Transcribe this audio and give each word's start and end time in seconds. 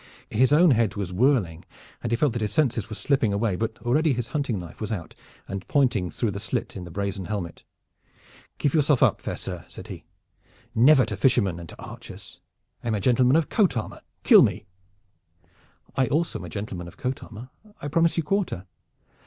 His 0.31 0.51
own 0.51 0.71
head 0.71 0.95
was 0.95 1.13
whirling 1.13 1.63
and 2.01 2.11
he 2.11 2.15
felt 2.15 2.33
that 2.33 2.41
his 2.41 2.51
senses 2.51 2.89
were 2.89 2.95
slipping 2.95 3.31
away, 3.33 3.55
but 3.55 3.77
already 3.83 4.13
his 4.13 4.29
hunting 4.29 4.57
knife 4.59 4.81
was 4.81 4.91
out 4.91 5.13
and 5.47 5.67
pointing 5.67 6.09
through 6.09 6.31
the 6.31 6.39
slit 6.39 6.75
in 6.75 6.85
the 6.85 6.89
brazen 6.89 7.25
helmet. 7.25 7.63
"Give 8.57 8.73
yourself 8.73 9.03
up, 9.03 9.21
fair 9.21 9.37
sir!" 9.37 9.63
said 9.67 9.89
he. 9.89 10.05
"Never 10.73 11.05
to 11.05 11.15
fishermen 11.15 11.59
and 11.59 11.69
to 11.69 11.79
archers! 11.79 12.41
I 12.83 12.87
am 12.87 12.95
a 12.95 12.99
gentleman 12.99 13.35
of 13.35 13.49
coat 13.49 13.77
armor. 13.77 14.01
Kill 14.23 14.41
me!" 14.41 14.65
"I 15.95 16.07
also 16.07 16.39
am 16.39 16.45
a 16.45 16.49
gentleman 16.49 16.87
of 16.87 16.97
coat 16.97 17.21
armor. 17.21 17.51
I 17.79 17.87
promise 17.87 18.17
you 18.17 18.23
quarter." 18.23 18.65